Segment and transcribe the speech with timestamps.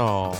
[0.00, 0.32] 调。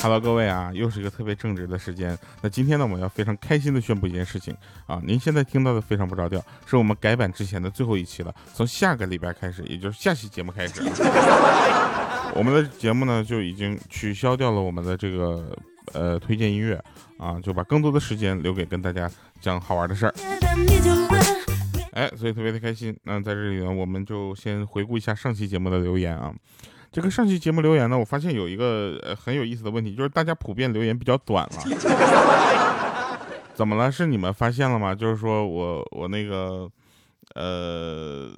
[0.00, 2.18] Hello，各位啊，又是一个特别正直的时间。
[2.40, 4.56] 那今天呢，我们要非常开心的宣布一件事情
[4.86, 5.00] 啊！
[5.04, 8.34] 您现在听到的非常不着调，是我们改版之前的最后一期了。
[8.52, 10.82] 从下个礼拜开始，也就是下期节目开始，
[12.34, 15.56] 我们的节目呢就已经取消掉了我们的这个
[15.92, 16.82] 呃推荐音乐
[17.18, 19.08] 啊，就把更多的时间留给跟大家
[19.40, 20.14] 讲好玩的事儿。
[21.92, 22.96] 哎，所以特别的开心。
[23.04, 26.32] 那在这里呢，我们就先回顾一下上期节目的留言啊。
[26.92, 31.52] 这个上期节目留言呢，我发现有一个呃很有意思的问题，就是大家普遍留言比较短了。
[33.54, 33.90] 怎么了？
[33.90, 34.94] 是你们发现了吗？
[34.94, 36.70] 就是说我我那个
[37.34, 38.30] 呃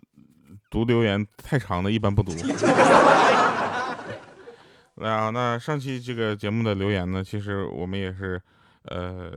[0.70, 2.30] 读留言太长的，一般不读。
[5.02, 8.40] 啊，那上期这个节目的留言呢，其实我们也是
[8.84, 9.32] 呃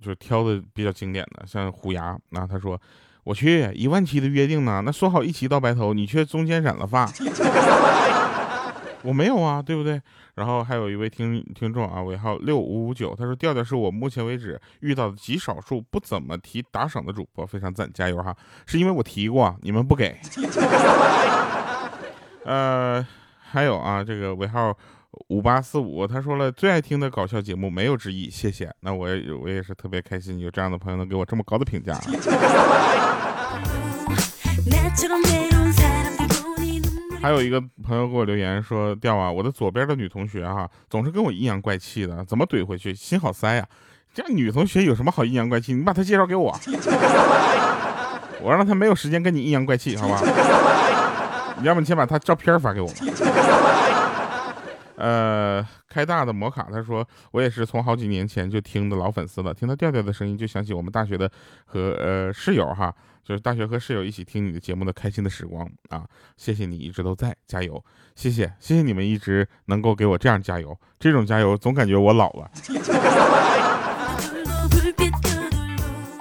[0.00, 2.80] 就挑的比较经典的，像虎牙那，他说。
[3.22, 4.80] 我去一万期的约定呢？
[4.82, 7.06] 那说好一起到白头，你却中间染了发。
[9.02, 10.00] 我没有啊，对不对？
[10.34, 18.36] 然后还有一位听听众啊，尾号六五五九，他说调调是我目前为止遇到的极少数不怎么提打赏的主播，非常赞，加油哈！
[18.66, 20.18] 是因为我提过，你们不给。
[22.44, 23.06] 呃，
[23.38, 24.76] 还有啊，这个尾号。
[25.26, 28.72] 五八四五，他说了最爱听的搞笑节目，没有之一，谢谢。
[28.78, 31.98] 那我也我也是特别开心，有这样的朋友能给我这么高的评价。
[37.22, 42.94] 还有一个朋友给我留言说，调啊，我的左边的女同学啊，总是跟我阴阳怪气的，怎么怼回去？
[42.94, 43.66] 心好塞呀！
[44.14, 45.74] 这女同学有什么好阴阳怪气？
[45.74, 46.58] 你把她介绍给我，
[48.40, 50.18] 我让她没有时间跟你阴阳怪气，好吧？
[51.60, 52.88] 你要不你先把她照片发给我。
[55.00, 61.30] 呃，开大的摩卡，他说我也是从好几年前就听的老粉丝了，听到调调的声音就想起我们大学的
[61.64, 66.04] 和呃室友哈，就是大学和室友一起听你的节目的开心的时光啊，
[66.36, 67.82] 谢谢你一直都在，加油，
[68.14, 72.50] 谢谢谢谢你们一直能够给我这样加油，这种加油总感觉我老了。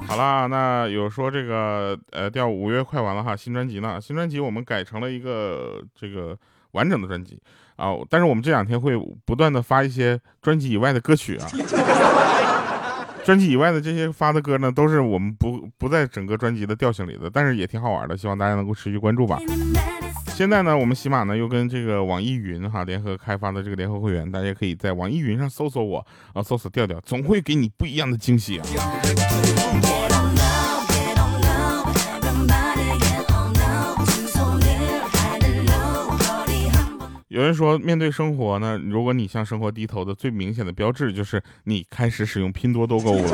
[0.08, 6.36] 好啦，那有说这个呃调五月快完了哈，新专辑呢，新专辑我们改成了一个这个
[6.72, 7.40] 完整的专辑。
[7.79, 7.95] 啊！
[8.09, 8.94] 但是我们这两天会
[9.25, 11.47] 不断的发一些专辑以外的歌曲啊，
[13.23, 19.40] 专辑以外的这些发的歌呢，都是我们不不在整个专辑的调性里的，但是也挺好玩的，希望大家能够持续关注吧。
[20.28, 28.66] 现在呢，我们喜马呢又跟这个网易云哈联合开发的这个联合会员，大家可以在网易云上搜索我啊，搜索调调，总会给你不一样的惊喜啊。
[37.40, 43.32] 有人说，面对生活呢，如果你向生活低头的最明显的标志，就是你开始使用拼多多购物了。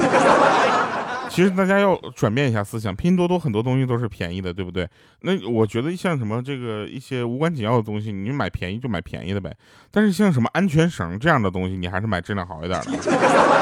[1.27, 4.87] 其实大家要转变一下思想，拼多多很多东西都是便宜的，对不对？
[5.21, 9.51] 那我觉得像什么这个一些无关紧要的东西，你买便宜就买便宜的呗。
[9.89, 12.91] 但是像什么安全绳这样的东西，你还是买质量好一点的。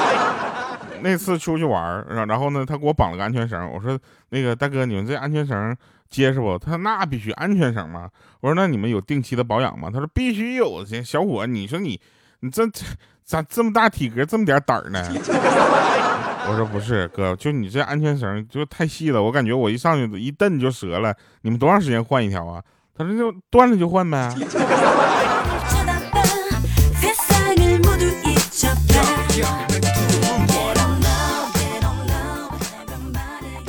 [1.02, 5.74] 那次出去玩，然后呢，他给我绑了个安全绳，我说那个大哥，你们这安全绳。
[6.14, 6.58] 结实不？
[6.60, 8.08] 他那必须安全绳嘛。
[8.40, 9.90] 我说那你们有定期的保养吗？
[9.92, 10.86] 他说必须有。
[10.86, 12.00] 这小伙，你说你
[12.42, 12.86] 你这这
[13.24, 15.04] 咋这么大体格，这么点胆儿呢？
[16.46, 21.16] 我说不是哥，就你这安全绳就太细了，我感觉我一上去一蹬就折了。
[21.42, 22.62] 你们多长时间换一条啊？
[22.96, 24.32] 他说就断了就换呗。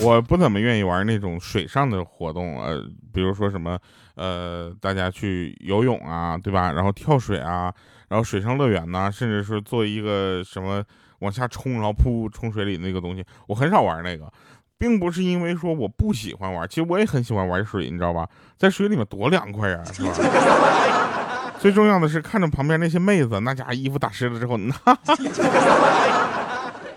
[0.04, 3.78] 我不怎么愿意玩那种水上的活动，呃，比如说什么，
[4.14, 6.70] 呃，大家去游泳啊，对吧？
[6.72, 7.72] 然后跳水啊，
[8.08, 10.84] 然后水上乐园呐，甚至是做一个什么
[11.20, 14.30] 往下冲，然后扑冲水里那个东西，我很少玩那个，
[14.76, 18.28] 并不是因为说我不喜欢玩，其实我也很喜欢玩水，你知道吧？
[18.58, 20.12] 在水里面多凉快呀，是吧？
[21.58, 24.74] 最重要的是看着旁边那些妹子，那家衣服打湿了之后，那。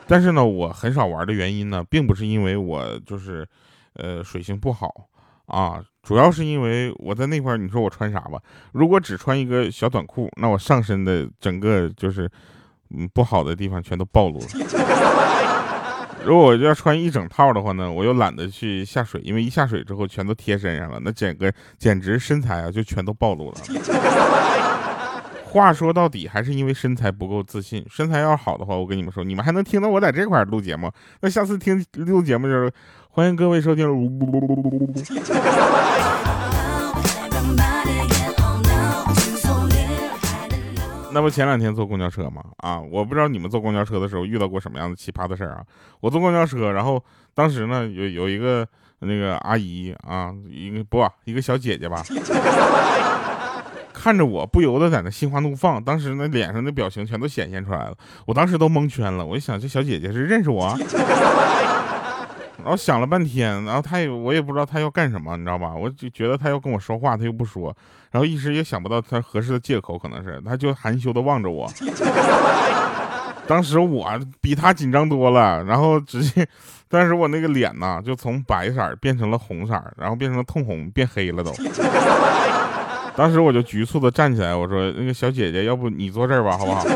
[0.07, 3.47] 但是呢，我很少玩的原因呢，并不是因为我就是，
[3.93, 4.89] 呃，水性不好
[5.47, 8.39] 啊，主要是因为我在那块儿你说我穿啥吧？
[8.71, 12.29] 如果只穿一个小短裤，那我上身的整个就是，
[12.89, 14.47] 嗯，不好的地方全都暴露了。
[16.25, 23.57] 如果我要穿一整套的话呢，我又懒得去下水，因为一下水之后全都贴身上了，那整个简直身材啊就全都暴露了。
[25.57, 27.85] 话说到底还是因为身材不够自信。
[27.89, 30.91] 身材要好的话，我跟你们说，你们还能听到我在这块录节目。
[31.21, 32.71] 那下次听录节目就是
[33.09, 33.87] 欢迎各位收听。
[41.11, 42.43] 那不前两天坐公交车吗？
[42.57, 45.63] 啊，我不知道你们坐公交车的时候遇到过什么样的奇葩的事儿啊。
[45.99, 48.67] 我坐公交车，然后当时呢有有一个
[48.99, 52.03] 那个阿姨啊，一个不一个小姐姐吧。
[54.07, 57.93] 看着我，不由得在那心花怒放，当时那脸上的表情全都显现出来了，
[58.25, 59.25] 我当时都蒙圈了。
[59.25, 60.73] 我一想，这小姐姐是认识我，
[62.59, 65.75] 然后想了半天，然后她也我也不知道她要干什么，你知道吧？
[65.75, 67.75] 我就觉得她要跟我说话，她又不说，
[68.09, 71.69] 然后一时也想不到她合适的借口，可能是她就含羞的望着我。
[73.45, 76.47] 当时我比她紧张多了，然后直接，
[76.87, 81.53] 但是我那个脸呢，就从白色变成了红色，然后变成了通红，变黑了都。
[83.17, 86.85] 当时我就局促的站起来，我说：“那个小姐姐，要不你坐这儿吧，好不好？”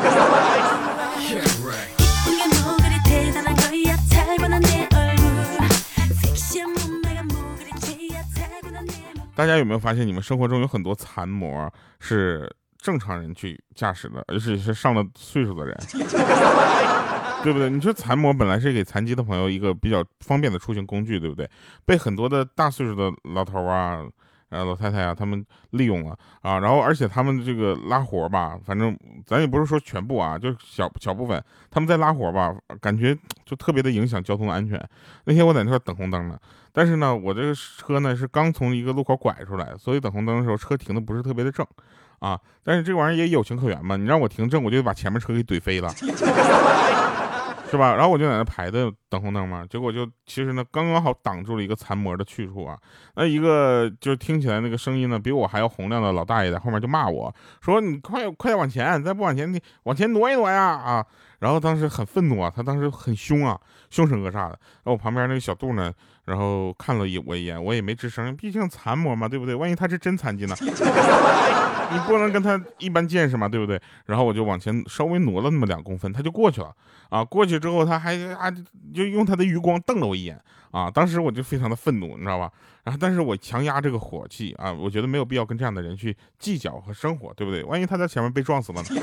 [9.36, 11.68] 大家有没有发现，你们生活中有很多残模
[12.00, 12.48] 是
[12.78, 15.76] 正常人去驾驶的，而且是上了岁数的人，
[17.42, 17.68] 对不对？
[17.68, 21.50] 你说残模本来是给残疾的朋友一个比较方便的出行工具，对不对？
[21.84, 24.06] 被很多的大岁数的老头啊。
[24.52, 28.96] 啊，老太太啊，他们利用了啊，然后而且他们这个拉活吧，反正
[29.26, 34.80] 咱也不是说全部啊，就小小部分，他们在拉活吧，感觉就特别的影响交通安全。
[35.24, 36.38] 那天我在那块等红灯呢，
[36.72, 41.66] 但是呢，我这个车呢是刚从一个路口拐出来，所以等红灯的时候车停的不是特别的正
[42.20, 42.40] 啊。
[42.64, 45.90] 但是这玩意儿也有情可原嘛，你让我停正，我就把前面车给怼飞了。
[47.72, 47.96] 是吧？
[47.96, 52.78] 然后我就在那排队等红灯嘛，结果就其实呢，刚刚好挡住了一个残模的去处啊。
[53.16, 61.06] 那一个就是听起来那个声音呢，比我还要洪亮的老大爷在后面就骂我说：“你快快点往前，再不往前，你往前挪一挪呀！”啊，
[61.40, 63.60] 然后当时很愤怒啊，他当时很凶啊，
[63.90, 64.50] 凶神恶煞的。
[64.50, 65.94] 然后我旁边那个小杜呢，
[66.26, 69.56] 然后看了一我一眼，我也没吱声，毕竟残模嘛，对不对？
[69.56, 70.56] 万一他是真残疾呢？
[71.92, 73.82] 你不能跟他一般见识嘛，对不对？
[74.06, 76.74] 然后我就往前稍微挪了那么两公分，他就过去了
[77.10, 77.60] 啊，过去。
[77.60, 78.50] 之后他还啊
[78.94, 80.40] 就用他的余光瞪了我一眼
[80.72, 82.50] 啊，当时我就非常的愤怒，你知道吧？
[82.84, 87.64] 然后但是我强压这个火气啊，我觉得没有必要跟这样的人去计较和生活，对不对？
[87.64, 88.90] 万一他在前面被撞死了呢？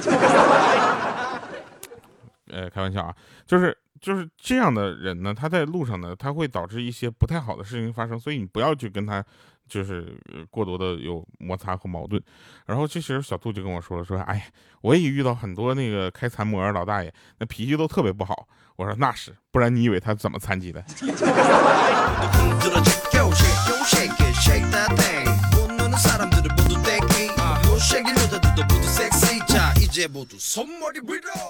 [2.51, 3.15] 呃，开玩笑啊，
[3.47, 9.25] 就是就是这样的人呢，他在路上呢，他会导致一些不太好的事情发生，所以你不要去跟他。
[9.69, 10.19] 就是
[10.51, 12.19] 过多的有摩擦和矛盾，
[12.65, 14.43] 然后这时候小杜就跟我说了，说，哎呀，
[14.81, 18.49] 我也遇到很多那个开残模老大爷，那脾气都特别不好。
[18.77, 20.83] 我说那是，不然你以为他怎么残疾的？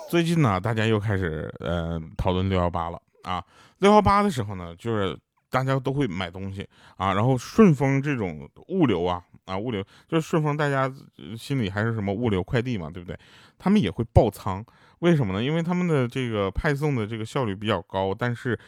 [0.09, 3.45] 最近呢，大家又开始呃讨论六幺八了啊，
[3.79, 5.19] 六幺八的时候呢，就是。
[5.51, 6.69] 大家都会买东西
[6.99, 10.93] 啊，然后顺丰这种物流啊啊物流就是顺丰，大家
[11.39, 13.19] 心里还是什么物流快递嘛，对不对？
[13.59, 14.63] 他们也会爆仓，
[14.99, 15.43] 为什么呢？
[15.43, 18.61] 因为他们的这个派送的这个效率比较高，但是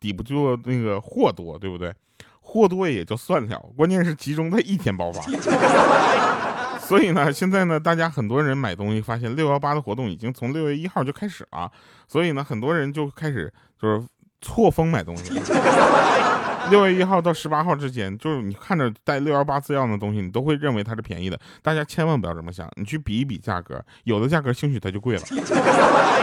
[0.00, 1.94] 抵不住那个货多，对不对？
[2.40, 5.22] 货多也就算了，关键是集中在一天爆发。
[6.88, 11.70] 所以呢，现在呢，大家很多人买东西发现六幺八的活动已经从六月一号就开始了，
[12.06, 14.02] 所以呢，很多人就开始就是。
[14.40, 15.32] 错峰买东西，
[16.70, 21.36] 六月一号到十八号之间，就是你看着带六幺八字样的东西，你都会认为它是便宜的。
[21.60, 25.22] 大家千万不要这么想，你去比一比价格，有的价格兴许它就贵了，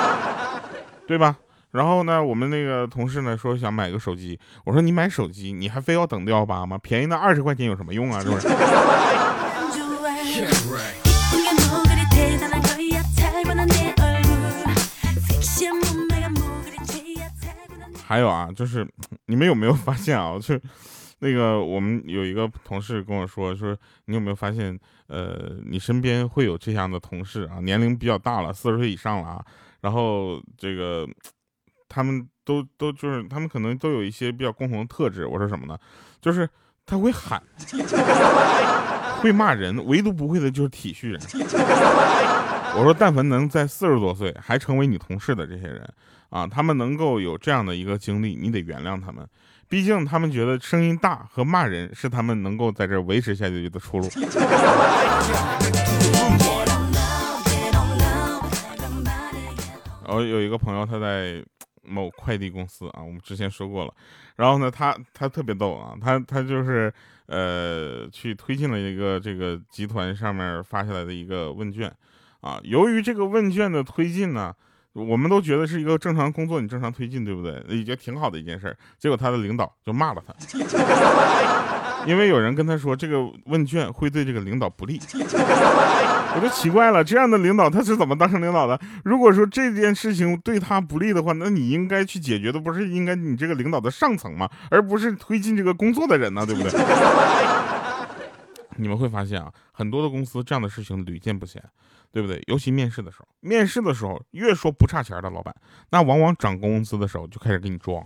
[1.05, 1.35] 对吧？
[1.71, 6.77] 然后呢，我们那个同事呢说想买个手机，我说你买手机，你还非要等六幺八吗？
[6.81, 8.21] 便宜那二十块钱有什么用啊？
[8.21, 8.47] 是不是？
[18.07, 18.87] 还有啊，就是
[19.25, 20.33] 你们有没有发现啊？
[20.37, 20.61] 就是
[21.19, 23.75] 那个我们有一个同事跟我说，说
[24.05, 27.59] 你有没有发现，呃，你身边会有这样的同事啊？
[27.61, 29.43] 年龄比较大了，四十岁以上了啊。
[29.81, 31.07] 然后这个
[31.89, 35.25] 他们都都就是他们可能都有一些比较共同的特质。
[35.25, 35.77] 我说什么呢？
[36.21, 36.47] 就是
[36.85, 37.41] 他会喊，
[39.21, 41.19] 会骂人，唯独不会的就是体恤人。
[42.77, 45.87] 我说，但凡能在四十多岁还成为你同事的这些人。
[46.29, 49.25] 啊，他们能够有这样的一个经历，你得原谅他们，
[49.69, 54.09] 毕竟他们觉得声音大和骂人是他们能够在这维持下去的出路。
[60.07, 61.41] 我有一个朋友，他在
[61.87, 63.93] 某快递公司啊，我们之前说过了。
[64.35, 66.93] 然后呢，他他特别逗啊，他他就是
[67.27, 71.91] 呃去推进了一个这个集团上面发下来的一个问卷
[72.41, 74.53] 啊，由于这个问卷的推进呢。
[74.97, 77.61] 我们都觉得是一个正常工作，你正常推进，对不对？
[77.67, 78.73] 已经挺好的一件事。
[78.97, 80.33] 结果他的领导就骂了他，
[82.07, 84.97] 因为有人跟他说这个问卷会对这个领导不利。
[86.35, 88.77] 我就奇怪了，这样的领导他是怎么当成领导的？
[89.05, 94.49] 如果说这件事情对他不利的话，那你应该去解决的不是应该你这个领导的上层吗？
[94.69, 96.71] 而不是推进这个工作的人呢，对不对？
[98.77, 101.63] 你们会发现啊，很多的公司这样的事情屡见不鲜，
[102.11, 102.43] 对不对？
[102.47, 105.55] 尤其面试的时候，面试的时候越说不差钱的老板，
[105.91, 108.03] 那往往涨工资的时候就开始给你装。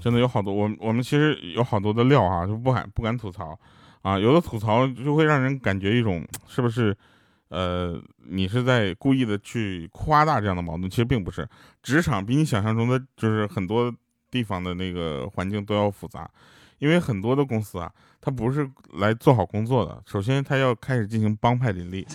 [0.00, 3.58] 真的有好多，我我们其实有好多的料啊，就不敢不敢吐槽
[4.02, 6.96] 啊，有的吐槽就会让人感觉一种是不是？
[7.50, 11.44] 呃，你是在故意的去夸大这样的矛盾，其实并不是。
[11.82, 13.92] 职场比你想象中的就是很多
[14.30, 16.30] 地方的那个环境都要复杂，
[16.78, 22.06] 因为很多的公司啊，他不是来做好工作的，首先他要开始进行帮派林立。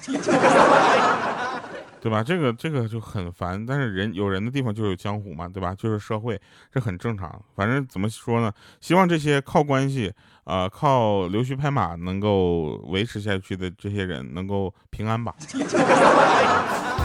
[2.05, 2.21] 对吧？
[2.23, 5.73] 这个这个就很烦，但是人有人的地方就有江湖嘛，对吧？
[5.73, 6.39] 就是社会，
[6.71, 7.43] 这很正常。
[7.55, 8.53] 反正怎么说呢？
[8.79, 15.33] 希望这些靠关系，啊，靠溜须拍马能够维持下去的这些人能够平安吧。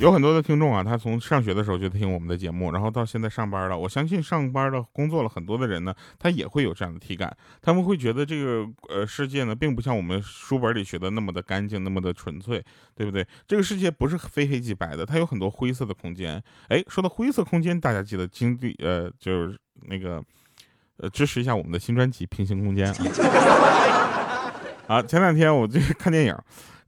[0.00, 3.78] 有很多的听众啊，他从上学的时候就听我们的节目，然后到现在上班了。
[3.78, 7.36] 我相信上班的工作了很多的人呢，他也会有这样的体感。
[7.60, 12.64] 他们会觉得这个呃世界呢，并不像我们书本里学的那么的干净，那么的纯粹，
[12.94, 13.26] 对不对？
[13.46, 16.42] 这个世界不是非黑即白的，它有很多灰色的空间。
[16.68, 20.24] 哎，说到灰色空间，大家记得经历呃，就是那个
[20.96, 22.90] 呃，支持一下我们的新专辑《平行空间》
[24.86, 25.02] 啊。
[25.02, 26.34] 前两天我就看电影，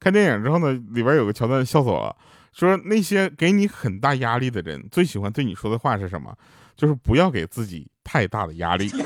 [0.00, 2.16] 看电影之后呢，里边有个桥段笑死我了。
[2.52, 6.36] 说那些给你很大压力的人，最喜欢对你说的话是什么？
[6.76, 8.90] 就是不要给自己太大的压力。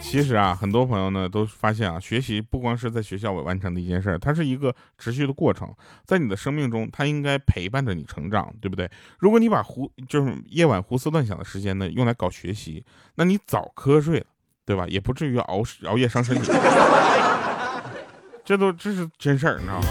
[0.00, 5.74] 其实啊，很多朋友呢都发现啊，学习不光是在学校完成的一件事，它是一个持续的过程，
[6.04, 8.90] 在你的生命中，它应该陪伴着你成长，对不对？
[9.18, 12.84] 如果你把胡就是夜晚胡思乱想的时间呢用来搞学习，
[13.14, 14.26] 那你早瞌睡了。
[14.64, 14.86] 对吧？
[14.86, 16.42] 也不至于熬熬夜伤身体，
[18.44, 19.86] 这都这是真事儿，你知道吗？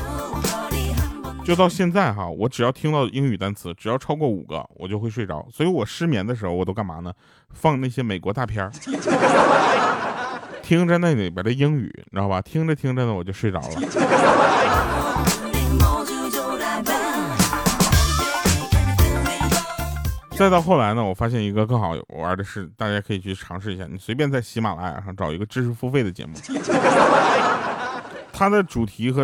[1.43, 5.47] 就到现在哈，我只要听到英语单词，只要超过五个，我就会睡着。
[5.51, 7.13] 所以我失眠的时候，我都干嘛呢？
[7.53, 8.71] 放那些美国大片儿，
[10.61, 12.41] 听着那里边的英语，你知道吧？
[12.41, 13.67] 听着听着呢，我就睡着了。
[20.37, 23.85] 再到后来呢，我发现一个更好玩的是，大家可以去尝试一下。
[23.89, 26.33] 你随便在喜马拉雅上找一个知识付费的节目，
[28.41, 29.23] 它的主题和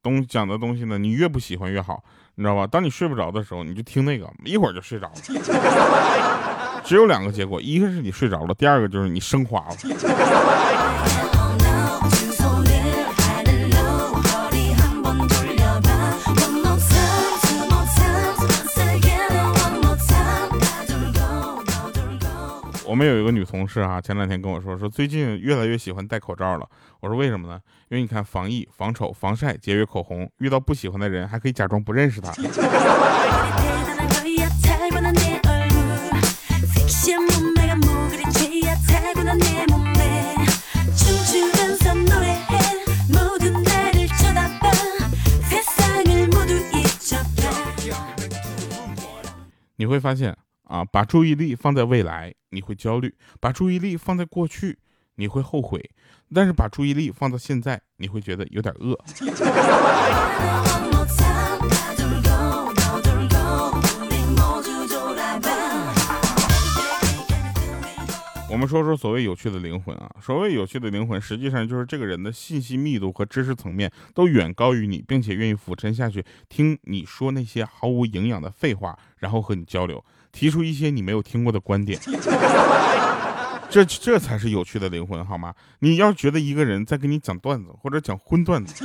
[0.00, 2.00] 东讲的东西呢，你越不喜欢越好，
[2.36, 2.64] 你知道吧？
[2.64, 5.14] 当你睡不着的时候，你就听那个，一会儿就睡着了。
[6.84, 9.74] 只有两个结果，一个是你睡着了，第二个就是你升华了。
[22.92, 26.68] 我们有一个女同事啊，前两天跟我说，说最近越来越喜欢戴口罩了。
[27.00, 27.58] 我说为什么呢？
[27.88, 32.30] 因为你看防疫、防丑、防晒、节约口红，遇到不喜欢的人还可以假装不认识他。
[49.76, 50.36] 你会发现。
[50.72, 54.78] 啊，把注意力放在未来，你会焦虑；把注意力放在过去，
[55.16, 55.78] 你会后悔；
[56.32, 58.98] 但是把注意力放到现在，你会觉得有点饿。
[68.48, 80.02] 我们说说所谓有趣的灵魂啊，所谓有趣的灵魂，实际上就是这个人的信息密度和知识层面都远高于你，并且愿意俯身下去听你说那些毫无营养的废话，然后和你交流。
[80.32, 82.00] 提出一些你没有听过的观点，
[83.70, 85.54] 这这才是有趣的灵魂，好吗？
[85.78, 88.84] 你要觉得一个人在跟你讲段子或者讲荤段子，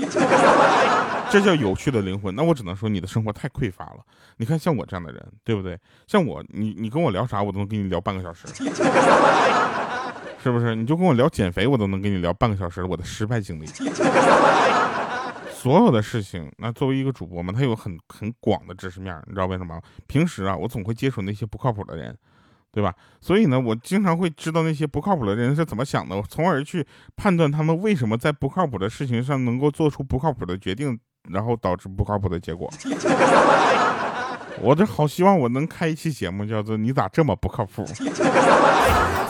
[1.29, 3.99] 这叫有趣的灵魂，那我只能说你的生活太匮乏了。
[4.37, 5.77] 你看像我这样的人，对不对？
[6.05, 8.47] 像我，你你跟我聊啥，我都能跟你聊半个小时，
[10.43, 10.75] 是不是？
[10.75, 13.65] 你就跟我聊减肥，我都能跟你聊半个小时我的失败经历。
[15.57, 19.81] 所有的事情，那作为一个主播嘛，他有很很广的知识面，你知道为什么？
[20.05, 22.15] 平时啊，我总会接触那些不靠谱的人，
[22.71, 22.93] 对吧？
[23.19, 26.85] 所以呢，我经常会知道那些不靠谱的人是怎么想的，从而去
[27.15, 30.97] 判断他们为什么在不靠谱的事情上能够做出不靠谱的决定，
[31.29, 32.71] 然后导致不靠谱的结果。
[34.61, 37.83] 我这好希望我能开一期节目，叫做“你咋这么不靠谱”。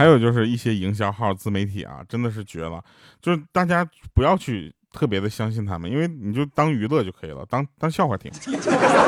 [0.00, 2.82] 还有就是一些营销号、自媒体啊，真的是绝了。
[3.20, 8.32] 就是大家不要去特别的相信他们，因为你就当娱乐就可以了，当当笑话听，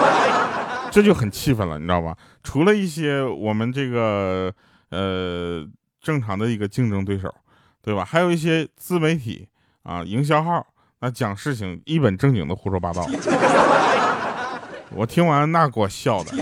[0.92, 2.14] 这就很气愤了，你知道吧？
[2.42, 4.52] 除了一些我们这个
[4.90, 5.66] 呃
[5.98, 7.34] 正常的一个竞争对手，
[7.80, 8.04] 对吧？
[8.04, 9.48] 还有一些自媒体
[9.84, 10.66] 啊、营销号，
[11.00, 13.08] 那讲事情一本正经的胡说八道，
[14.92, 16.32] 我听完那给我笑的。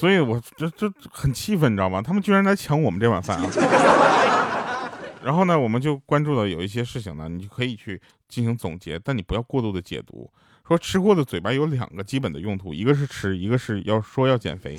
[0.00, 2.00] 所以我这这很气愤，你知道吗？
[2.00, 4.90] 他们居然来抢我们这碗饭啊！
[5.22, 10.30] 然后呢，我们就关注到有一些事情呢，你可以去进行总结，但你不要过度的解读。
[10.66, 14.74] 说吃货的嘴巴有两个基本的用途，一个是吃，一个是要说要减肥。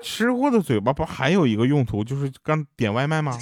[0.00, 3.38] 吃货的嘴巴不还有一个用途，就是刚点外卖吗？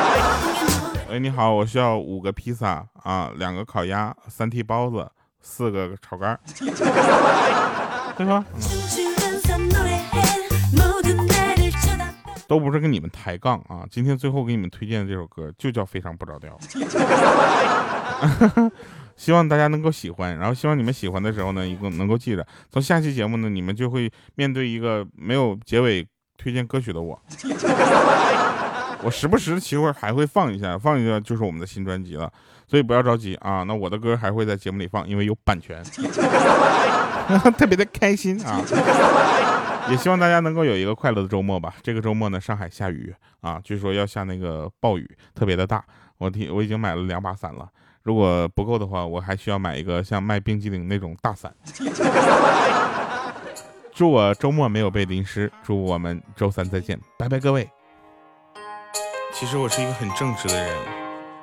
[1.12, 5.06] 哎，你好，我需要五个披萨啊，两个烤鸭，三屉包子，
[5.42, 6.40] 四个炒肝，
[8.18, 8.44] 对吧？
[12.48, 13.86] 都不是跟你们抬杠啊！
[13.90, 16.58] 今天最后给你们推荐的这首歌就叫《非常不着调》，
[19.14, 20.36] 希望大家能够喜欢。
[20.36, 26.06] 然后希望你们喜欢的时候呢，一个能够记着，从下期节目呢，你们就会面对一个没有结尾
[26.38, 27.20] 推荐歌曲的我。
[29.02, 32.32] 我时不时的其实还会放一下，放一下就是我们的新专辑了，
[32.66, 33.62] 所以不要着急啊。
[33.62, 35.84] 那我的歌还会在节目里放，因为有版权，
[37.56, 38.62] 特别的开心啊。
[39.90, 41.74] 也希望大家能够有一个快乐的周末吧。
[41.82, 45.82] 这个周末呢，上海下雨啊，据说要下那个暴雨，特别的大。
[46.18, 47.66] 我听我已经买了两把伞了，
[48.02, 51.54] 如果不够的话，我还需要买一个像卖冰激凌那种大伞。
[53.94, 57.68] 祝我周末没有被淋湿，祝我们周三再见，拜拜各位。
[59.32, 60.76] 其实我是一个很正直的人，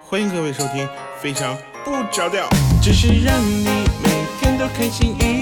[0.02, 0.88] 欢迎各位收听，
[1.18, 2.48] 非常不着调，
[2.82, 3.66] 只是让你
[4.04, 5.35] 每天都开心一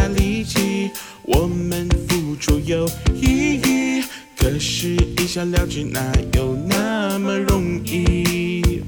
[0.00, 0.90] 把力气，
[1.24, 4.02] 我们付出有意义，
[4.34, 6.00] 可是一笑了之哪
[6.32, 8.82] 有那么容易？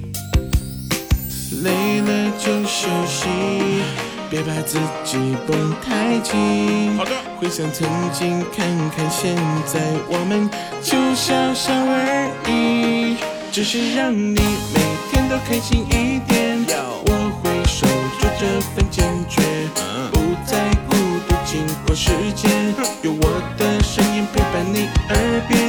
[1.62, 3.28] 累了就休息。
[4.30, 6.96] 别把自己绷太紧。
[6.96, 7.10] 好的。
[7.36, 10.48] 回想曾经，看看现在，我们
[10.80, 13.18] 就笑笑而已。
[13.52, 14.40] 只是让你
[14.72, 16.58] 每天都开心一点。
[17.04, 17.86] 我会守
[18.18, 19.42] 住这份坚决，
[21.92, 22.50] 过时间，
[23.02, 25.60] 有我的声音陪伴你耳边，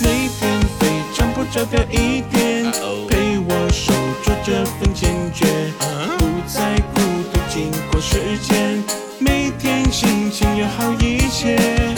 [0.00, 2.70] 每天非常不着调一点，
[3.08, 5.44] 陪我守住这份坚决，
[6.18, 7.00] 不再孤
[7.32, 8.80] 独经过时间，
[9.18, 11.95] 每天心情要好一些。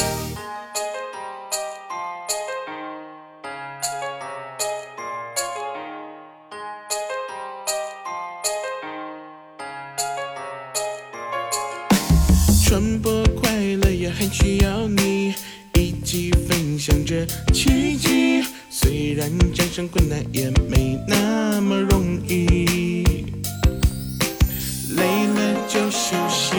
[19.86, 23.04] 困难也没那么容易，
[24.96, 26.56] 累了就休息，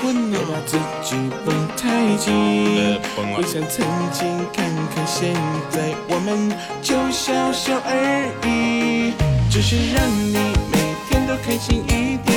[0.00, 3.00] 别把自己绷太紧。
[3.34, 5.34] 回想曾经，看看现
[5.70, 9.12] 在，我们就笑笑而已。
[9.50, 10.34] 只是让你
[10.70, 10.78] 每
[11.08, 12.35] 天都开心一点。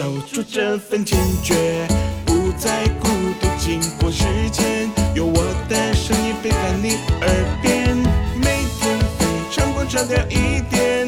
[0.00, 1.86] 守住这份坚决，
[2.24, 3.08] 不再孤
[3.38, 7.28] 独经过时间，有我的声音陪伴你耳
[7.60, 7.94] 边，
[8.34, 10.99] 每天非常不着调一点。